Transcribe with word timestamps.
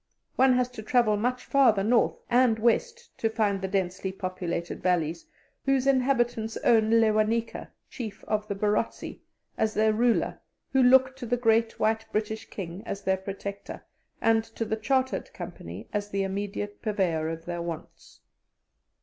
One 0.35 0.53
has 0.53 0.67
to 0.69 0.81
travel 0.81 1.15
much 1.15 1.45
farther 1.45 1.83
north 1.83 2.17
and 2.27 2.57
west 2.57 3.15
to 3.19 3.29
find 3.29 3.61
the 3.61 3.67
densely 3.67 4.11
populated 4.11 4.81
valleys, 4.81 5.27
whose 5.63 5.85
inhabitants 5.85 6.57
own 6.63 6.89
Lewanika, 6.99 7.69
Chief 7.87 8.23
of 8.23 8.47
the 8.47 8.55
Barotse, 8.55 9.19
as 9.59 9.75
their 9.75 9.93
ruler, 9.93 10.39
who 10.73 10.81
look 10.81 11.15
to 11.17 11.27
the 11.27 11.37
great 11.37 11.79
white 11.79 12.03
British 12.11 12.49
King 12.49 12.81
as 12.87 13.03
their 13.03 13.15
protector, 13.17 13.85
and 14.21 14.43
to 14.43 14.65
the 14.65 14.75
Chartered 14.75 15.31
Company 15.33 15.87
as 15.93 16.09
the 16.09 16.23
immediate 16.23 16.81
purveyor 16.81 17.29
of 17.29 17.45
their 17.45 17.61
wants. 17.61 18.21